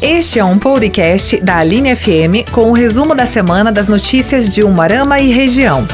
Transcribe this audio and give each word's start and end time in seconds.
Este 0.00 0.38
é 0.38 0.44
um 0.44 0.56
podcast 0.56 1.40
da 1.40 1.56
Aline 1.56 1.96
FM 1.96 2.48
com 2.52 2.70
o 2.70 2.72
resumo 2.72 3.16
da 3.16 3.26
semana 3.26 3.72
das 3.72 3.88
notícias 3.88 4.48
de 4.48 4.62
Umarama 4.62 5.18
e 5.18 5.32
região. 5.32 5.84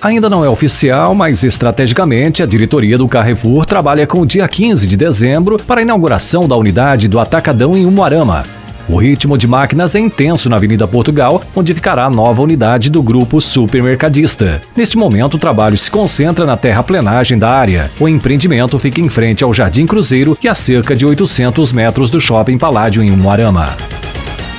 Ainda 0.00 0.30
não 0.30 0.44
é 0.44 0.48
oficial, 0.48 1.16
mas 1.16 1.42
estrategicamente 1.42 2.40
a 2.40 2.46
diretoria 2.46 2.96
do 2.96 3.08
Carrefour 3.08 3.66
trabalha 3.66 4.06
com 4.06 4.20
o 4.20 4.26
dia 4.26 4.46
15 4.46 4.86
de 4.86 4.96
dezembro 4.96 5.56
para 5.56 5.80
a 5.80 5.82
inauguração 5.82 6.46
da 6.46 6.54
unidade 6.54 7.08
do 7.08 7.18
Atacadão 7.18 7.76
em 7.76 7.84
Umuarama. 7.84 8.44
O 8.88 8.96
ritmo 8.96 9.36
de 9.36 9.46
máquinas 9.46 9.94
é 9.94 9.98
intenso 9.98 10.48
na 10.48 10.56
Avenida 10.56 10.88
Portugal, 10.88 11.42
onde 11.54 11.74
ficará 11.74 12.06
a 12.06 12.10
nova 12.10 12.40
unidade 12.40 12.88
do 12.88 13.02
grupo 13.02 13.38
supermercadista. 13.38 14.62
Neste 14.74 14.96
momento, 14.96 15.34
o 15.34 15.38
trabalho 15.38 15.76
se 15.76 15.90
concentra 15.90 16.46
na 16.46 16.56
terraplenagem 16.56 17.38
da 17.38 17.50
área. 17.50 17.90
O 18.00 18.08
empreendimento 18.08 18.78
fica 18.78 19.00
em 19.00 19.10
frente 19.10 19.44
ao 19.44 19.52
Jardim 19.52 19.86
Cruzeiro 19.86 20.38
e 20.42 20.48
a 20.48 20.54
cerca 20.54 20.96
de 20.96 21.04
800 21.04 21.70
metros 21.72 22.08
do 22.08 22.18
Shopping 22.18 22.56
Paládio 22.56 23.02
em 23.02 23.10
Umuarama. 23.10 23.76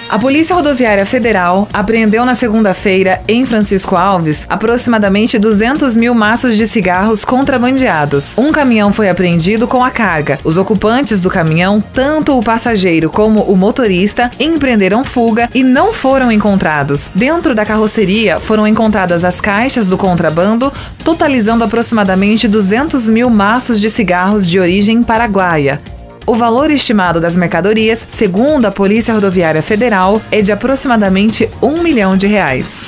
A 0.09 0.17
Polícia 0.17 0.55
Rodoviária 0.55 1.05
Federal 1.05 1.67
apreendeu 1.71 2.25
na 2.25 2.33
segunda-feira, 2.33 3.21
em 3.27 3.45
Francisco 3.45 3.95
Alves, 3.95 4.43
aproximadamente 4.49 5.37
200 5.37 5.95
mil 5.95 6.15
maços 6.15 6.57
de 6.57 6.65
cigarros 6.65 7.23
contrabandeados. 7.23 8.33
Um 8.35 8.51
caminhão 8.51 8.91
foi 8.91 9.07
apreendido 9.07 9.67
com 9.67 9.83
a 9.83 9.91
carga. 9.91 10.39
Os 10.43 10.57
ocupantes 10.57 11.21
do 11.21 11.29
caminhão, 11.29 11.79
tanto 11.93 12.35
o 12.35 12.43
passageiro 12.43 13.11
como 13.11 13.43
o 13.43 13.55
motorista, 13.55 14.31
empreenderam 14.39 15.03
fuga 15.03 15.47
e 15.53 15.63
não 15.63 15.93
foram 15.93 16.31
encontrados. 16.31 17.11
Dentro 17.13 17.53
da 17.53 17.63
carroceria 17.63 18.39
foram 18.39 18.67
encontradas 18.67 19.23
as 19.23 19.39
caixas 19.39 19.89
do 19.89 19.97
contrabando, 19.97 20.73
totalizando 21.03 21.63
aproximadamente 21.63 22.47
200 22.47 23.07
mil 23.07 23.29
maços 23.29 23.79
de 23.79 23.91
cigarros 23.91 24.49
de 24.49 24.59
origem 24.59 25.03
paraguaia. 25.03 25.79
O 26.25 26.33
valor 26.33 26.69
estimado 26.71 27.19
das 27.19 27.35
mercadorias, 27.35 28.05
segundo 28.07 28.65
a 28.65 28.71
Polícia 28.71 29.13
Rodoviária 29.13 29.61
Federal, 29.61 30.21
é 30.31 30.41
de 30.41 30.51
aproximadamente 30.51 31.49
um 31.61 31.81
milhão 31.81 32.15
de 32.15 32.27
reais. 32.27 32.81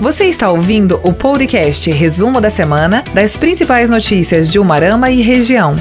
Você 0.00 0.24
está 0.24 0.50
ouvindo 0.50 1.00
o 1.02 1.12
podcast 1.12 1.90
Resumo 1.90 2.40
da 2.40 2.50
Semana 2.50 3.04
das 3.14 3.36
principais 3.36 3.88
notícias 3.88 4.50
de 4.50 4.58
Umarama 4.58 5.10
e 5.10 5.20
região. 5.20 5.76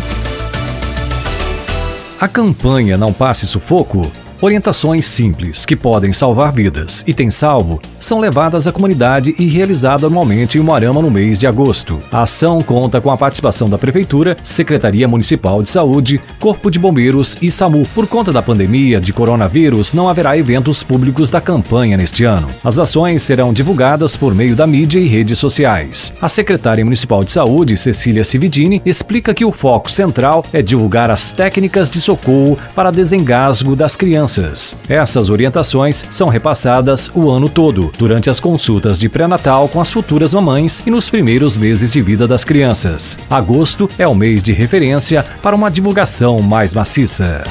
A 2.19 2.27
campanha 2.27 2.97
Não 2.97 3.11
Passe 3.11 3.47
Sufoco 3.47 4.09
Orientações 4.43 5.05
simples 5.05 5.65
que 5.65 5.73
podem 5.73 6.11
salvar 6.11 6.51
vidas 6.51 7.01
e 7.07 7.13
têm 7.13 7.31
salvo 7.31 7.81
são 8.03 8.19
levadas 8.19 8.67
à 8.67 8.71
comunidade 8.71 9.33
e 9.39 9.47
realizadas 9.47 10.03
anualmente 10.03 10.57
em 10.57 10.61
Moarama 10.61 11.01
no 11.01 11.09
mês 11.09 11.39
de 11.39 11.47
agosto. 11.47 11.99
A 12.11 12.23
ação 12.23 12.59
conta 12.59 12.99
com 12.99 13.09
a 13.09 13.17
participação 13.17 13.69
da 13.69 13.77
Prefeitura, 13.77 14.35
Secretaria 14.43 15.07
Municipal 15.07 15.63
de 15.63 15.69
Saúde, 15.69 16.19
Corpo 16.39 16.69
de 16.69 16.77
Bombeiros 16.77 17.37
e 17.41 17.49
SAMU. 17.49 17.87
Por 17.95 18.05
conta 18.05 18.31
da 18.31 18.41
pandemia 18.41 18.99
de 18.99 19.13
coronavírus, 19.13 19.93
não 19.93 20.09
haverá 20.09 20.37
eventos 20.37 20.83
públicos 20.83 21.29
da 21.29 21.39
campanha 21.39 21.95
neste 21.95 22.25
ano. 22.25 22.47
As 22.63 22.77
ações 22.77 23.21
serão 23.23 23.53
divulgadas 23.53 24.17
por 24.17 24.35
meio 24.35 24.55
da 24.55 24.67
mídia 24.67 24.99
e 24.99 25.07
redes 25.07 25.39
sociais. 25.39 26.13
A 26.21 26.27
secretária 26.27 26.83
municipal 26.83 27.23
de 27.23 27.31
Saúde, 27.31 27.77
Cecília 27.77 28.25
Cividini, 28.25 28.81
explica 28.85 29.33
que 29.33 29.45
o 29.45 29.51
foco 29.51 29.89
central 29.89 30.45
é 30.51 30.61
divulgar 30.61 31.09
as 31.09 31.31
técnicas 31.31 31.89
de 31.89 32.01
socorro 32.01 32.57
para 32.75 32.91
desengasgo 32.91 33.77
das 33.77 33.95
crianças. 33.95 34.75
Essas 34.89 35.29
orientações 35.29 36.03
são 36.11 36.27
repassadas 36.27 37.09
o 37.15 37.29
ano 37.29 37.47
todo, 37.47 37.92
durante 37.97 38.29
as 38.29 38.39
consultas 38.39 38.99
de 38.99 39.09
pré-natal 39.09 39.67
com 39.67 39.81
as 39.81 39.91
futuras 39.91 40.33
mamães 40.33 40.83
e 40.85 40.91
nos 40.91 41.09
primeiros 41.09 41.57
meses 41.57 41.91
de 41.91 42.01
vida 42.01 42.27
das 42.27 42.43
crianças. 42.43 43.17
Agosto 43.29 43.89
é 43.97 44.07
o 44.07 44.15
mês 44.15 44.43
de 44.43 44.53
referência 44.53 45.23
para 45.41 45.55
uma 45.55 45.69
divulgação 45.69 46.39
mais 46.39 46.73
maciça. 46.73 47.43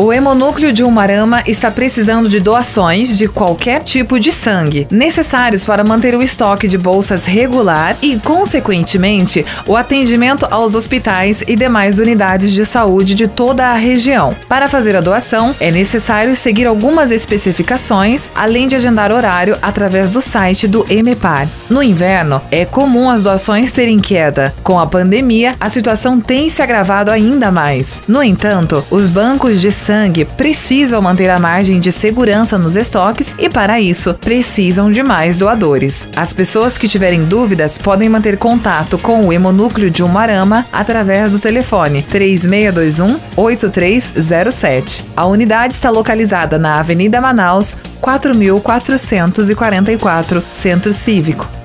O 0.00 0.12
Hemonúcleo 0.12 0.72
de 0.72 0.84
Umarama 0.84 1.42
está 1.44 1.72
precisando 1.72 2.28
de 2.28 2.38
doações 2.38 3.18
de 3.18 3.26
qualquer 3.26 3.82
tipo 3.82 4.20
de 4.20 4.30
sangue, 4.30 4.86
necessários 4.92 5.64
para 5.64 5.82
manter 5.82 6.14
o 6.14 6.22
estoque 6.22 6.68
de 6.68 6.78
bolsas 6.78 7.24
regular 7.24 7.96
e, 8.00 8.16
consequentemente, 8.16 9.44
o 9.66 9.76
atendimento 9.76 10.46
aos 10.52 10.76
hospitais 10.76 11.42
e 11.48 11.56
demais 11.56 11.98
unidades 11.98 12.52
de 12.52 12.64
saúde 12.64 13.16
de 13.16 13.26
toda 13.26 13.66
a 13.66 13.74
região. 13.74 14.36
Para 14.48 14.68
fazer 14.68 14.94
a 14.94 15.00
doação, 15.00 15.52
é 15.58 15.68
necessário 15.68 16.36
seguir 16.36 16.68
algumas 16.68 17.10
especificações, 17.10 18.30
além 18.36 18.68
de 18.68 18.76
agendar 18.76 19.10
horário 19.10 19.58
através 19.60 20.12
do 20.12 20.20
site 20.20 20.68
do 20.68 20.86
EMEPAR. 20.88 21.48
No 21.68 21.82
inverno, 21.82 22.40
é 22.52 22.64
comum 22.64 23.10
as 23.10 23.24
doações 23.24 23.72
terem 23.72 23.98
queda. 23.98 24.54
Com 24.62 24.78
a 24.78 24.86
pandemia, 24.86 25.56
a 25.58 25.68
situação 25.68 26.20
tem 26.20 26.48
se 26.48 26.62
agravado 26.62 27.10
ainda 27.10 27.50
mais. 27.50 28.00
No 28.06 28.22
entanto, 28.22 28.84
os 28.92 29.10
bancos 29.10 29.60
de 29.60 29.72
sangue 29.88 30.26
precisam 30.26 31.00
manter 31.00 31.30
a 31.30 31.38
margem 31.38 31.80
de 31.80 31.90
segurança 31.90 32.58
nos 32.58 32.76
estoques 32.76 33.34
e, 33.38 33.48
para 33.48 33.80
isso, 33.80 34.12
precisam 34.12 34.92
de 34.92 35.02
mais 35.02 35.38
doadores. 35.38 36.06
As 36.14 36.30
pessoas 36.30 36.76
que 36.76 36.86
tiverem 36.86 37.24
dúvidas 37.24 37.78
podem 37.78 38.06
manter 38.06 38.36
contato 38.36 38.98
com 38.98 39.22
o 39.22 39.32
Hemonúcleo 39.32 39.90
de 39.90 40.02
Umarama 40.02 40.66
através 40.70 41.32
do 41.32 41.38
telefone 41.38 42.02
3621 42.02 43.18
8307. 43.34 45.06
A 45.16 45.24
unidade 45.24 45.72
está 45.72 45.88
localizada 45.88 46.58
na 46.58 46.78
Avenida 46.78 47.18
Manaus, 47.18 47.74
4444, 48.02 50.42
Centro 50.52 50.92
Cívico. 50.92 51.57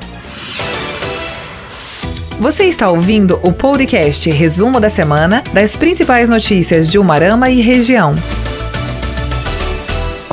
Você 2.44 2.66
está 2.66 2.90
ouvindo 2.90 3.40
o 3.42 3.54
podcast 3.54 4.30
Resumo 4.30 4.78
da 4.78 4.90
Semana 4.90 5.42
das 5.54 5.78
principais 5.78 6.28
notícias 6.28 6.92
de 6.92 7.00
Umarama 7.00 7.50
e 7.50 7.62
região. 7.62 8.16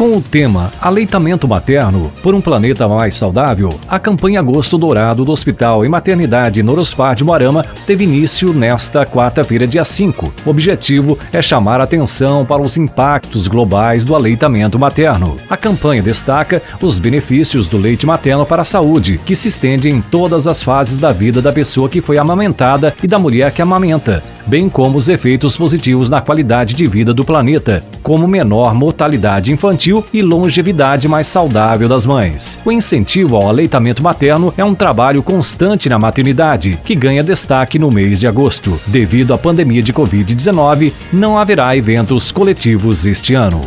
Com 0.01 0.17
o 0.17 0.23
tema 0.23 0.73
Aleitamento 0.81 1.47
Materno 1.47 2.11
por 2.23 2.35
um 2.35 2.41
Planeta 2.41 2.89
Mais 2.89 3.15
Saudável, 3.15 3.69
a 3.87 3.99
campanha 3.99 4.41
Agosto 4.41 4.79
Dourado 4.79 5.27
do 5.27 5.31
Hospital 5.31 5.85
e 5.85 5.91
Maternidade 5.91 6.63
Norospar 6.63 7.15
de 7.15 7.23
Moarama 7.23 7.67
teve 7.87 8.05
início 8.05 8.55
nesta 8.55 9.05
quarta-feira, 9.05 9.67
dia 9.67 9.85
5. 9.85 10.33
O 10.47 10.49
objetivo 10.49 11.19
é 11.31 11.43
chamar 11.43 11.83
atenção 11.83 12.47
para 12.47 12.63
os 12.63 12.79
impactos 12.79 13.47
globais 13.47 14.03
do 14.03 14.15
aleitamento 14.15 14.79
materno. 14.79 15.37
A 15.51 15.57
campanha 15.59 16.03
destaca 16.03 16.63
os 16.81 16.99
benefícios 16.99 17.69
do 17.69 17.77
leite 17.77 18.07
materno 18.07 18.47
para 18.47 18.63
a 18.63 18.65
saúde, 18.65 19.21
que 19.23 19.37
se 19.37 19.49
estende 19.49 19.91
em 19.91 20.01
todas 20.01 20.49
as 20.49 20.63
fases 20.63 20.97
da 20.97 21.13
vida 21.13 21.43
da 21.43 21.53
pessoa 21.53 21.91
que 21.91 22.01
foi 22.01 22.17
amamentada 22.17 22.95
e 23.03 23.07
da 23.07 23.19
mulher 23.19 23.53
que 23.53 23.61
amamenta, 23.61 24.23
bem 24.47 24.69
como 24.69 24.99
os 24.99 25.09
efeitos 25.09 25.57
positivos 25.57 26.11
na 26.11 26.21
qualidade 26.21 26.75
de 26.75 26.87
vida 26.87 27.15
do 27.15 27.25
planeta, 27.25 27.85
como 28.03 28.27
menor 28.29 28.75
mortalidade 28.75 29.53
infantil 29.53 30.05
e 30.13 30.23
longevidade 30.23 31.09
mais 31.09 31.27
saudável 31.27 31.89
das 31.89 32.07
mães. 32.07 32.59
O 32.65 32.73
incentivo 32.73 33.37
ao 33.37 33.49
aleitamento 33.49 34.03
materno 34.03 34.53
é 34.57 34.65
um 34.65 34.75
trabalho 34.75 35.23
constante 35.23 35.89
na 35.89 35.99
maternidade, 35.99 36.79
que 36.85 36.95
ganha 36.95 37.23
destaque 37.23 37.79
no 37.79 37.91
mês 37.91 38.19
de 38.19 38.27
agosto. 38.27 38.81
Devido 38.87 39.33
à 39.33 39.39
pandemia 39.39 39.83
de 39.83 39.93
Covid-19, 39.93 40.93
não 41.13 41.39
haverá 41.39 41.77
eventos 41.77 42.33
coletivos 42.33 43.07
este 43.07 43.35
ano. 43.35 43.61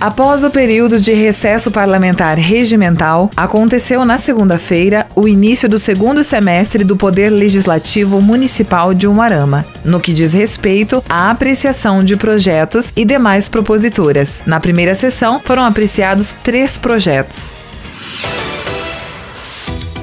Após 0.00 0.44
o 0.44 0.50
período 0.50 1.00
de 1.00 1.12
recesso 1.12 1.72
parlamentar 1.72 2.38
regimental, 2.38 3.28
aconteceu 3.36 4.04
na 4.04 4.16
segunda-feira 4.16 5.08
o 5.16 5.26
início 5.26 5.68
do 5.68 5.76
segundo 5.76 6.22
semestre 6.22 6.84
do 6.84 6.96
Poder 6.96 7.30
Legislativo 7.30 8.20
Municipal 8.20 8.94
de 8.94 9.08
Umarama, 9.08 9.66
no 9.84 9.98
que 9.98 10.14
diz 10.14 10.32
respeito 10.32 11.02
à 11.08 11.30
apreciação 11.30 12.04
de 12.04 12.16
projetos 12.16 12.92
e 12.94 13.04
demais 13.04 13.48
proposituras. 13.48 14.40
Na 14.46 14.60
primeira 14.60 14.94
sessão, 14.94 15.40
foram 15.44 15.64
apreciados 15.64 16.32
três 16.44 16.78
projetos. 16.78 17.50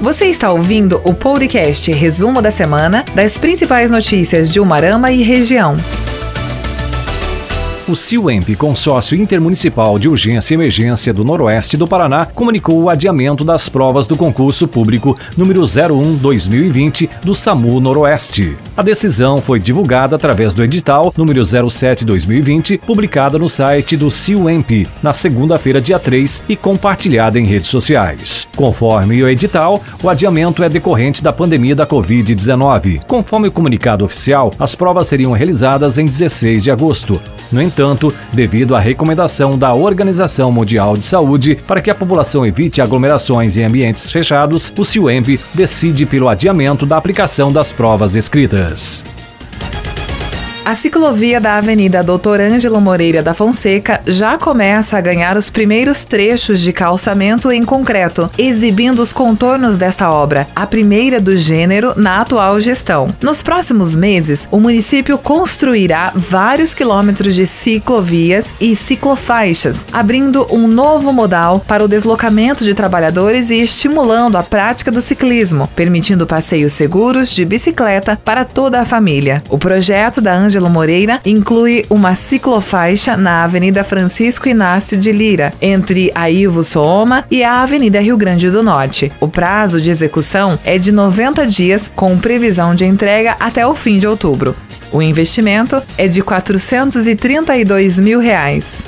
Você 0.02 0.26
está 0.26 0.52
ouvindo 0.52 1.00
o 1.06 1.14
podcast 1.14 1.90
Resumo 1.90 2.42
da 2.42 2.52
Semana 2.52 3.06
das 3.16 3.38
principais 3.38 3.90
notícias 3.90 4.52
de 4.52 4.60
Umarama 4.60 5.10
e 5.10 5.24
região. 5.24 5.78
O 7.88 7.96
CIUEMP, 7.96 8.56
Consórcio 8.56 9.16
Intermunicipal 9.16 10.00
de 10.00 10.10
Urgência 10.10 10.56
e 10.56 10.58
Emergência 10.58 11.14
do 11.14 11.24
Noroeste 11.24 11.78
do 11.78 11.88
Paraná, 11.88 12.26
comunicou 12.26 12.82
o 12.82 12.90
adiamento 12.90 13.44
das 13.44 13.70
provas 13.70 14.08
do 14.08 14.18
concurso 14.18 14.68
público 14.68 15.16
número 15.38 15.62
01-2020 15.62 17.08
do 17.24 17.36
SAMU 17.36 17.80
Noroeste. 17.80 18.58
A 18.76 18.82
decisão 18.82 19.38
foi 19.38 19.60
divulgada 19.60 20.16
através 20.16 20.56
do 20.56 20.64
edital 20.64 21.14
número 21.16 21.44
07-2020, 21.44 22.80
publicada 22.80 23.38
no 23.38 23.48
site 23.48 23.96
do 23.96 24.10
CIUEMP 24.10 24.88
na 25.04 25.14
segunda-feira, 25.14 25.80
dia 25.80 26.00
3, 26.00 26.42
e 26.50 26.56
compartilhada 26.56 27.40
em 27.40 27.46
redes 27.46 27.70
sociais. 27.70 28.48
Conforme 28.56 29.22
o 29.22 29.30
edital, 29.30 29.80
o 30.02 30.10
adiamento 30.10 30.64
é 30.64 30.70
decorrente 30.70 31.22
da 31.22 31.32
pandemia 31.32 31.76
da 31.76 31.86
Covid-19. 31.86 33.04
Conforme 33.06 33.50
o 33.50 33.52
comunicado 33.52 34.04
oficial, 34.04 34.52
as 34.58 34.74
provas 34.74 35.06
seriam 35.06 35.34
realizadas 35.34 36.00
em 36.00 36.06
16 36.06 36.64
de 36.64 36.72
agosto. 36.72 37.22
No 37.52 37.62
entanto, 37.62 37.75
devido 38.34 38.76
à 38.76 38.80
recomendação 38.80 39.58
da 39.58 39.74
Organização 39.74 40.52
Mundial 40.52 40.96
de 40.96 41.06
Saúde 41.06 41.56
para 41.68 41.82
que 41.82 41.90
a 41.90 41.96
população 41.96 42.46
evite 42.46 42.82
aglomerações 42.82 43.58
em 43.58 43.64
ambientes 43.64 44.12
fechados, 44.12 44.74
o 44.78 44.86
CIUEMB 44.86 45.40
decide 45.54 46.06
pelo 46.06 46.30
adiamento 46.30 46.86
da 46.86 46.98
aplicação 46.98 47.52
das 47.52 47.74
provas 47.74 48.16
escritas. 48.16 49.04
A 50.66 50.74
ciclovia 50.74 51.40
da 51.40 51.58
Avenida 51.58 52.02
Doutor 52.02 52.42
Ângelo 52.42 52.82
Moreira 52.82 53.22
da 53.22 53.36
Fonseca 53.36 54.02
já 54.08 54.36
começa 54.36 54.98
a 54.98 55.02
ganhar 55.02 55.38
os 55.38 55.48
primeiros 55.48 56.04
trechos 56.04 56.60
de 56.60 56.74
calçamento 56.74 57.52
em 57.52 57.62
concreto, 57.62 58.32
exibindo 58.36 59.00
os 59.00 59.14
contornos 59.14 59.78
desta 59.78 60.10
obra, 60.10 60.48
a 60.56 60.66
primeira 60.66 61.22
do 61.22 61.38
gênero 61.38 61.94
na 61.96 62.20
atual 62.20 62.60
gestão. 62.60 63.10
Nos 63.22 63.44
próximos 63.44 63.96
meses, 63.96 64.48
o 64.50 64.60
município 64.60 65.20
construirá 65.20 66.12
vários 66.16 66.74
quilômetros 66.74 67.36
de 67.36 67.46
ciclovias 67.46 68.52
e 68.60 68.76
ciclofaixas, 68.76 69.78
abrindo 69.94 70.48
um 70.50 70.68
novo 70.68 71.14
modal 71.14 71.60
para 71.60 71.86
o 71.86 71.88
deslocamento 71.88 72.66
de 72.66 72.74
trabalhadores 72.74 73.52
e 73.52 73.62
estimulando 73.62 74.36
a 74.36 74.42
prática 74.42 74.92
do 74.92 75.00
ciclismo, 75.00 75.70
permitindo 75.76 76.26
passeios 76.26 76.74
seguros 76.74 77.30
de 77.30 77.46
bicicleta 77.46 78.20
para 78.26 78.44
toda 78.44 78.82
a 78.82 78.86
família. 78.86 79.44
O 79.48 79.60
projeto 79.60 80.20
da 80.20 80.34
Ângelo 80.34 80.55
Ângelo 80.56 80.70
Moreira 80.70 81.20
inclui 81.26 81.86
uma 81.90 82.16
ciclofaixa 82.16 83.18
na 83.18 83.44
Avenida 83.44 83.84
Francisco 83.84 84.48
Inácio 84.48 84.98
de 84.98 85.12
Lira, 85.12 85.52
entre 85.62 86.14
a 86.16 86.30
Ivo 86.30 86.64
Sooma 86.64 87.26
e 87.30 87.44
a 87.44 87.62
Avenida 87.62 88.00
Rio 88.00 88.16
Grande 88.16 88.50
do 88.50 88.64
Norte. 88.64 89.12
O 89.20 89.28
prazo 89.28 89.82
de 89.82 89.90
execução 89.90 90.58
é 90.64 90.78
de 90.78 90.94
90 90.94 91.46
dias, 91.46 91.92
com 91.94 92.18
previsão 92.18 92.74
de 92.74 92.86
entrega 92.86 93.36
até 93.38 93.68
o 93.68 93.76
fim 93.76 93.98
de 93.98 94.08
outubro. 94.08 94.56
O 94.94 95.02
investimento 95.02 95.82
é 95.98 96.08
de 96.08 96.22
432 96.22 98.00
mil 98.00 98.22
reais. 98.22 98.82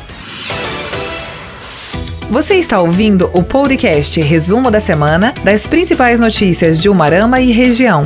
Você 2.29 2.55
está 2.55 2.79
ouvindo 2.79 3.29
o 3.33 3.43
podcast 3.43 4.21
Resumo 4.21 4.71
da 4.71 4.79
Semana 4.79 5.33
das 5.43 5.67
principais 5.67 6.17
notícias 6.17 6.79
de 6.81 6.87
Umarama 6.87 7.41
e 7.41 7.51
região 7.51 8.05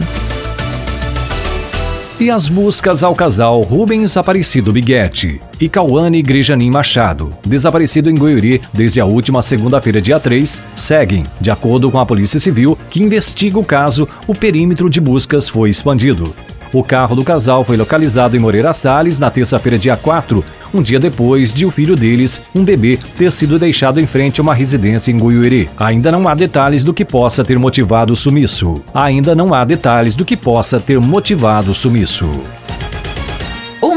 e 2.21 2.29
as 2.29 2.47
buscas 2.47 3.01
ao 3.01 3.15
casal 3.15 3.61
Rubens 3.61 4.15
Aparecido 4.15 4.71
Biguete 4.71 5.41
e 5.59 5.67
Cauane 5.67 6.21
Grejanin 6.21 6.69
Machado, 6.69 7.31
desaparecido 7.43 8.11
em 8.11 8.15
Goiuri 8.15 8.61
desde 8.71 9.01
a 9.01 9.05
última 9.05 9.41
segunda-feira, 9.41 9.99
dia 9.99 10.19
3, 10.19 10.61
seguem. 10.75 11.23
De 11.39 11.49
acordo 11.49 11.89
com 11.89 11.97
a 11.97 12.05
Polícia 12.05 12.39
Civil, 12.39 12.77
que 12.91 13.01
investiga 13.01 13.57
o 13.57 13.65
caso, 13.65 14.07
o 14.27 14.35
perímetro 14.35 14.87
de 14.87 15.01
buscas 15.01 15.49
foi 15.49 15.71
expandido. 15.71 16.31
O 16.71 16.83
carro 16.83 17.15
do 17.15 17.23
casal 17.23 17.63
foi 17.63 17.75
localizado 17.75 18.37
em 18.37 18.39
Moreira 18.39 18.71
Salles 18.71 19.17
na 19.17 19.31
terça-feira, 19.31 19.79
dia 19.79 19.97
4, 19.97 20.45
um 20.73 20.81
dia 20.81 20.99
depois 20.99 21.51
de 21.53 21.65
o 21.65 21.71
filho 21.71 21.95
deles, 21.95 22.41
um 22.55 22.63
bebê, 22.63 22.97
ter 23.17 23.31
sido 23.31 23.59
deixado 23.59 23.99
em 23.99 24.05
frente 24.05 24.39
a 24.39 24.43
uma 24.43 24.53
residência 24.53 25.11
em 25.11 25.17
Guiuiri. 25.17 25.69
Ainda 25.77 26.11
não 26.11 26.27
há 26.27 26.33
detalhes 26.33 26.83
do 26.83 26.93
que 26.93 27.05
possa 27.05 27.43
ter 27.43 27.57
motivado 27.59 28.13
o 28.13 28.15
sumiço. 28.15 28.83
Ainda 28.93 29.35
não 29.35 29.53
há 29.53 29.63
detalhes 29.63 30.15
do 30.15 30.25
que 30.25 30.37
possa 30.37 30.79
ter 30.79 30.99
motivado 30.99 31.71
o 31.71 31.75
sumiço. 31.75 32.29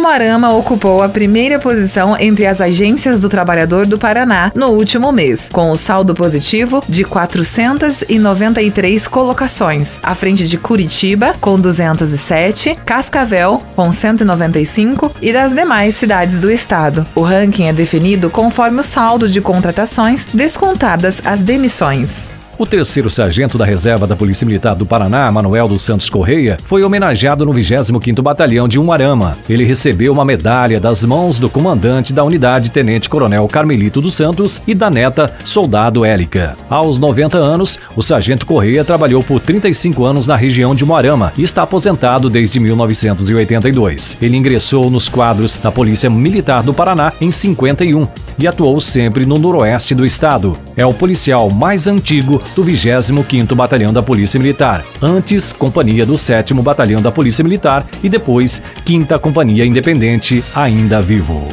Umuarama 0.04 0.52
ocupou 0.52 1.02
a 1.02 1.08
primeira 1.08 1.58
posição 1.58 2.14
entre 2.14 2.44
as 2.44 2.60
agências 2.60 3.22
do 3.22 3.28
trabalhador 3.30 3.86
do 3.86 3.98
Paraná 3.98 4.52
no 4.54 4.66
último 4.66 5.10
mês, 5.10 5.48
com 5.50 5.70
o 5.70 5.76
saldo 5.76 6.14
positivo 6.14 6.84
de 6.86 7.04
493 7.04 9.08
colocações, 9.08 10.00
à 10.02 10.14
frente 10.14 10.46
de 10.46 10.58
Curitiba, 10.58 11.32
com 11.40 11.58
207, 11.58 12.76
Cascavel, 12.84 13.62
com 13.74 13.90
195 13.90 15.10
e 15.22 15.32
das 15.32 15.54
demais 15.54 15.96
cidades 15.96 16.38
do 16.38 16.52
estado. 16.52 17.06
O 17.14 17.22
ranking 17.22 17.68
é 17.68 17.72
definido 17.72 18.28
conforme 18.28 18.80
o 18.80 18.82
saldo 18.82 19.26
de 19.26 19.40
contratações 19.40 20.26
descontadas 20.34 21.22
as 21.24 21.40
demissões. 21.40 22.33
O 22.56 22.64
terceiro 22.64 23.10
sargento 23.10 23.58
da 23.58 23.64
reserva 23.64 24.06
da 24.06 24.14
Polícia 24.14 24.46
Militar 24.46 24.76
do 24.76 24.86
Paraná, 24.86 25.30
Manuel 25.32 25.66
dos 25.66 25.82
Santos 25.82 26.08
Correia, 26.08 26.56
foi 26.62 26.84
homenageado 26.84 27.44
no 27.44 27.52
25º 27.52 28.22
Batalhão 28.22 28.68
de 28.68 28.78
Umarama. 28.78 29.36
Ele 29.48 29.64
recebeu 29.64 30.12
uma 30.12 30.24
medalha 30.24 30.78
das 30.78 31.04
mãos 31.04 31.40
do 31.40 31.50
comandante 31.50 32.12
da 32.12 32.22
unidade, 32.22 32.70
Tenente 32.70 33.08
Coronel 33.08 33.48
Carmelito 33.48 34.00
dos 34.00 34.14
Santos, 34.14 34.62
e 34.68 34.74
da 34.74 34.88
neta, 34.88 35.34
Soldado 35.44 36.04
Élica. 36.04 36.56
Aos 36.70 37.00
90 37.00 37.36
anos, 37.36 37.76
o 37.96 38.02
sargento 38.02 38.46
Correia 38.46 38.84
trabalhou 38.84 39.20
por 39.20 39.40
35 39.40 40.04
anos 40.04 40.28
na 40.28 40.36
região 40.36 40.76
de 40.76 40.84
Umarama 40.84 41.32
e 41.36 41.42
está 41.42 41.64
aposentado 41.64 42.30
desde 42.30 42.60
1982. 42.60 44.16
Ele 44.22 44.36
ingressou 44.36 44.88
nos 44.92 45.08
quadros 45.08 45.56
da 45.56 45.72
Polícia 45.72 46.08
Militar 46.08 46.62
do 46.62 46.72
Paraná 46.72 47.12
em 47.20 47.32
51 47.32 48.06
e 48.38 48.46
atuou 48.46 48.80
sempre 48.80 49.26
no 49.26 49.38
noroeste 49.38 49.94
do 49.94 50.04
estado. 50.04 50.56
É 50.76 50.86
o 50.86 50.94
policial 50.94 51.50
mais 51.50 51.86
antigo 51.86 52.43
do 52.54 52.64
25º 52.64 53.54
Batalhão 53.54 53.92
da 53.92 54.02
Polícia 54.02 54.38
Militar, 54.38 54.84
antes 55.00 55.52
Companhia 55.52 56.04
do 56.04 56.14
7º 56.14 56.62
Batalhão 56.62 57.00
da 57.00 57.10
Polícia 57.10 57.42
Militar 57.42 57.86
e 58.02 58.08
depois 58.08 58.62
5 58.86 59.18
Companhia 59.18 59.64
Independente, 59.64 60.44
ainda 60.54 61.00
vivo. 61.00 61.48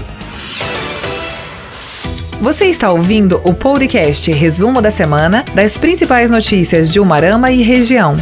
Você 2.42 2.66
está 2.66 2.92
ouvindo 2.92 3.40
o 3.44 3.54
podcast 3.54 4.32
Resumo 4.32 4.82
da 4.82 4.90
Semana 4.90 5.46
das 5.54 5.78
principais 5.78 6.32
notícias 6.32 6.92
de 6.92 7.00
Umarama 7.00 7.52
e 7.52 7.62
região. 7.62 8.18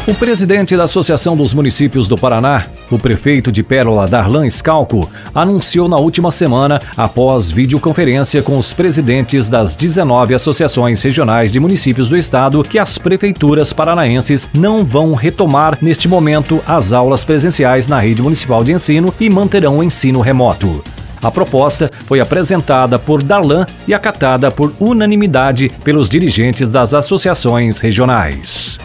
O 0.08 0.14
presidente 0.14 0.76
da 0.76 0.84
Associação 0.84 1.36
dos 1.36 1.52
Municípios 1.52 2.06
do 2.06 2.16
Paraná, 2.16 2.66
o 2.92 2.96
prefeito 2.96 3.50
de 3.50 3.64
Pérola, 3.64 4.06
Darlan 4.06 4.48
Scalco, 4.48 5.10
anunciou 5.34 5.88
na 5.88 5.96
última 5.96 6.30
semana, 6.30 6.80
após 6.96 7.50
videoconferência 7.50 8.40
com 8.40 8.56
os 8.56 8.72
presidentes 8.72 9.48
das 9.48 9.74
19 9.74 10.32
associações 10.32 11.02
regionais 11.02 11.50
de 11.50 11.58
municípios 11.58 12.08
do 12.08 12.16
estado, 12.16 12.62
que 12.62 12.78
as 12.78 12.98
prefeituras 12.98 13.72
paranaenses 13.72 14.48
não 14.54 14.84
vão 14.84 15.12
retomar 15.12 15.76
neste 15.82 16.06
momento 16.06 16.62
as 16.64 16.92
aulas 16.92 17.24
presenciais 17.24 17.88
na 17.88 17.98
rede 17.98 18.22
municipal 18.22 18.62
de 18.62 18.70
ensino 18.70 19.12
e 19.18 19.28
manterão 19.28 19.78
o 19.78 19.82
ensino 19.82 20.20
remoto. 20.20 20.84
A 21.20 21.32
proposta 21.32 21.90
foi 22.06 22.20
apresentada 22.20 22.96
por 22.96 23.24
Darlan 23.24 23.66
e 23.88 23.92
acatada 23.92 24.52
por 24.52 24.72
unanimidade 24.78 25.68
pelos 25.82 26.08
dirigentes 26.08 26.70
das 26.70 26.94
associações 26.94 27.80
regionais. 27.80 28.78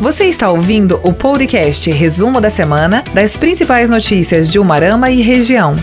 Você 0.00 0.24
está 0.24 0.50
ouvindo 0.50 1.00
o 1.04 1.12
podcast 1.12 1.88
Resumo 1.90 2.40
da 2.40 2.50
Semana 2.50 3.04
das 3.14 3.36
principais 3.36 3.88
notícias 3.88 4.50
de 4.50 4.58
Umarama 4.58 5.08
e 5.08 5.22
região. 5.22 5.76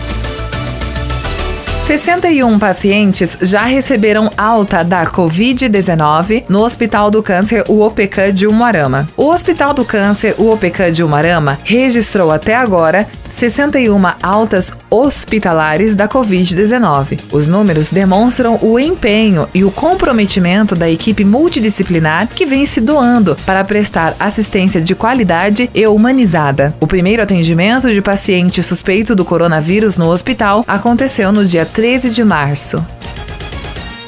61 1.86 2.58
pacientes 2.58 3.36
já 3.40 3.64
receberam 3.64 4.30
alta 4.36 4.84
da 4.84 5.04
Covid-19 5.04 6.44
no 6.48 6.62
Hospital 6.62 7.10
do 7.10 7.22
Câncer 7.22 7.64
UOPK 7.68 8.32
de 8.32 8.46
Umuarama. 8.46 9.08
O 9.16 9.28
Hospital 9.28 9.74
do 9.74 9.84
Câncer 9.84 10.34
UOPK 10.38 10.92
de 10.92 11.02
Umuarama 11.02 11.58
registrou 11.64 12.30
até 12.30 12.54
agora 12.54 13.08
61 13.32 14.00
altas 14.22 14.72
hospitalares 14.88 15.96
da 15.96 16.06
Covid-19. 16.06 17.18
Os 17.32 17.48
números 17.48 17.90
demonstram 17.90 18.58
o 18.62 18.78
empenho 18.78 19.48
e 19.52 19.64
o 19.64 19.70
comprometimento 19.70 20.76
da 20.76 20.88
equipe 20.88 21.24
multidisciplinar 21.24 22.28
que 22.28 22.46
vem 22.46 22.66
se 22.66 22.80
doando 22.80 23.36
para 23.44 23.64
prestar 23.64 24.14
assistência 24.20 24.80
de 24.80 24.94
qualidade 24.94 25.68
e 25.74 25.86
humanizada. 25.86 26.74
O 26.78 26.86
primeiro 26.86 27.22
atendimento 27.22 27.90
de 27.90 28.00
paciente 28.02 28.62
suspeito 28.62 29.16
do 29.16 29.24
coronavírus 29.24 29.96
no 29.96 30.08
hospital 30.08 30.64
aconteceu 30.68 31.32
no 31.32 31.44
dia 31.44 31.64
13 31.64 32.10
de 32.10 32.22
março. 32.22 32.84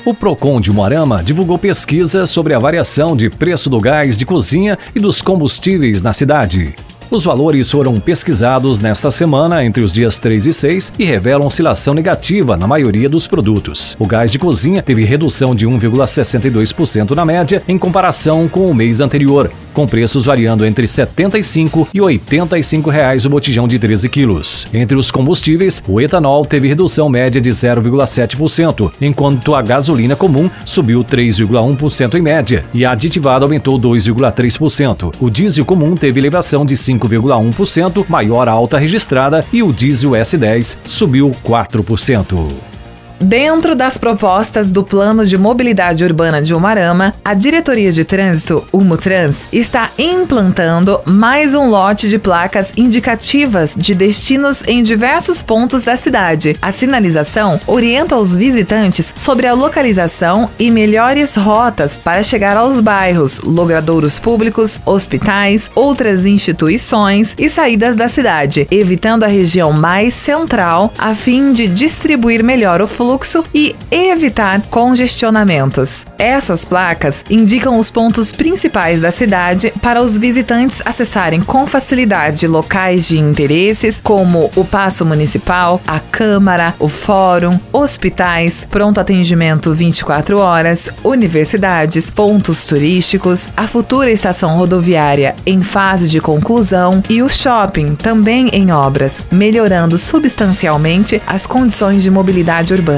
O 0.04 0.12
Procon 0.12 0.60
de 0.60 0.70
Moarama 0.70 1.24
divulgou 1.24 1.58
pesquisa 1.58 2.26
sobre 2.26 2.52
a 2.52 2.58
variação 2.58 3.16
de 3.16 3.30
preço 3.30 3.70
do 3.70 3.80
gás 3.80 4.18
de 4.18 4.26
cozinha 4.26 4.78
e 4.94 5.00
dos 5.00 5.22
combustíveis 5.22 6.02
na 6.02 6.12
cidade. 6.12 6.74
Os 7.10 7.22
valores 7.22 7.70
foram 7.70 8.00
pesquisados 8.00 8.80
nesta 8.80 9.10
semana 9.10 9.64
entre 9.64 9.82
os 9.82 9.92
dias 9.92 10.18
3 10.18 10.46
e 10.46 10.52
6 10.52 10.92
e 10.98 11.04
revelam 11.04 11.46
oscilação 11.46 11.92
negativa 11.92 12.56
na 12.56 12.66
maioria 12.66 13.08
dos 13.08 13.26
produtos. 13.26 13.94
O 14.00 14.06
gás 14.06 14.30
de 14.30 14.38
cozinha 14.38 14.82
teve 14.82 15.04
redução 15.04 15.54
de 15.54 15.66
1,62% 15.66 17.10
na 17.10 17.24
média 17.24 17.62
em 17.68 17.78
comparação 17.78 18.48
com 18.48 18.70
o 18.70 18.74
mês 18.74 19.00
anterior, 19.00 19.50
com 19.74 19.86
preços 19.86 20.24
variando 20.24 20.64
entre 20.64 20.82
R$ 20.82 20.88
75 20.88 21.88
e 21.92 22.00
85 22.00 22.90
reais 22.90 23.26
o 23.26 23.30
botijão 23.30 23.68
de 23.68 23.78
13 23.78 24.08
quilos. 24.08 24.66
Entre 24.72 24.96
os 24.96 25.10
combustíveis, 25.10 25.82
o 25.86 26.00
etanol 26.00 26.44
teve 26.44 26.68
redução 26.68 27.08
média 27.08 27.40
de 27.40 27.50
0,7%, 27.50 28.92
enquanto 29.00 29.54
a 29.54 29.60
gasolina 29.60 30.16
comum 30.16 30.48
subiu 30.64 31.04
3,1% 31.04 32.14
em 32.14 32.22
média 32.22 32.64
e 32.72 32.84
a 32.84 32.92
aditivada 32.92 33.44
aumentou 33.44 33.78
2,3%. 33.78 35.12
O 35.20 35.28
diesel 35.28 35.64
comum 35.64 35.94
teve 35.94 36.18
elevação 36.20 36.64
de 36.64 36.76
5 36.76 36.93
5,1%, 36.98 38.04
maior 38.08 38.48
alta 38.48 38.78
registrada, 38.78 39.44
e 39.52 39.62
o 39.62 39.72
diesel 39.72 40.10
S10 40.10 40.76
subiu 40.86 41.30
4%. 41.44 42.73
Dentro 43.20 43.74
das 43.74 43.96
propostas 43.96 44.70
do 44.70 44.82
Plano 44.82 45.24
de 45.24 45.38
Mobilidade 45.38 46.04
Urbana 46.04 46.42
de 46.42 46.54
Umarama, 46.54 47.14
a 47.24 47.32
Diretoria 47.32 47.92
de 47.92 48.04
Trânsito, 48.04 48.66
Umutrans, 48.72 49.46
está 49.52 49.90
implantando 49.96 51.00
mais 51.06 51.54
um 51.54 51.68
lote 51.68 52.08
de 52.08 52.18
placas 52.18 52.72
indicativas 52.76 53.72
de 53.76 53.94
destinos 53.94 54.62
em 54.66 54.82
diversos 54.82 55.40
pontos 55.40 55.84
da 55.84 55.96
cidade. 55.96 56.56
A 56.60 56.72
sinalização 56.72 57.60
orienta 57.66 58.16
os 58.16 58.34
visitantes 58.34 59.12
sobre 59.16 59.46
a 59.46 59.54
localização 59.54 60.50
e 60.58 60.70
melhores 60.70 61.36
rotas 61.36 61.96
para 61.96 62.22
chegar 62.22 62.56
aos 62.56 62.80
bairros, 62.80 63.38
logradouros 63.38 64.18
públicos, 64.18 64.80
hospitais, 64.84 65.70
outras 65.74 66.26
instituições 66.26 67.34
e 67.38 67.48
saídas 67.48 67.96
da 67.96 68.08
cidade, 68.08 68.66
evitando 68.70 69.22
a 69.22 69.28
região 69.28 69.72
mais 69.72 70.14
central 70.14 70.92
a 70.98 71.14
fim 71.14 71.52
de 71.52 71.68
distribuir 71.68 72.42
melhor 72.42 72.82
o 72.82 72.88
fluxo 72.88 73.03
fluxo 73.04 73.44
e 73.52 73.76
evitar 73.90 74.62
congestionamentos. 74.70 76.06
Essas 76.18 76.64
placas 76.64 77.22
indicam 77.28 77.78
os 77.78 77.90
pontos 77.90 78.32
principais 78.32 79.02
da 79.02 79.10
cidade 79.10 79.74
para 79.82 80.02
os 80.02 80.16
visitantes 80.16 80.80
acessarem 80.86 81.42
com 81.42 81.66
facilidade 81.66 82.46
locais 82.46 83.06
de 83.06 83.18
interesses 83.18 84.00
como 84.02 84.50
o 84.56 84.64
Paço 84.64 85.04
Municipal, 85.04 85.82
a 85.86 86.00
Câmara, 86.00 86.74
o 86.78 86.88
Fórum, 86.88 87.60
hospitais, 87.70 88.66
pronto 88.70 88.98
atendimento 88.98 89.74
24 89.74 90.40
horas, 90.40 90.88
universidades, 91.04 92.08
pontos 92.08 92.64
turísticos, 92.64 93.50
a 93.54 93.66
futura 93.66 94.10
estação 94.10 94.56
rodoviária 94.56 95.36
em 95.44 95.60
fase 95.60 96.08
de 96.08 96.22
conclusão 96.22 97.02
e 97.10 97.20
o 97.20 97.28
shopping 97.28 97.96
também 97.96 98.48
em 98.48 98.72
obras, 98.72 99.26
melhorando 99.30 99.98
substancialmente 99.98 101.20
as 101.26 101.46
condições 101.46 102.02
de 102.02 102.10
mobilidade 102.10 102.72
urbana. 102.72 102.93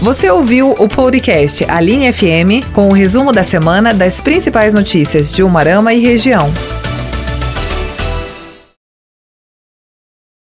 Você 0.00 0.30
ouviu 0.30 0.72
o 0.72 0.88
podcast 0.88 1.64
A 1.68 1.80
FM 2.12 2.72
com 2.72 2.88
o 2.88 2.92
resumo 2.92 3.32
da 3.32 3.42
semana 3.42 3.94
das 3.94 4.20
principais 4.20 4.74
notícias 4.74 5.32
de 5.32 5.42
Umarama 5.42 5.94
e 5.94 6.00
região. 6.00 6.52